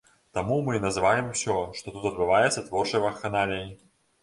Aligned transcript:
Таму 0.35 0.55
мы 0.67 0.71
і 0.77 0.81
называем 0.85 1.27
усё, 1.33 1.59
што 1.81 1.87
тут 1.99 2.09
адбываецца 2.13 2.67
творчай 2.71 3.07
вакханаліяй. 3.07 3.71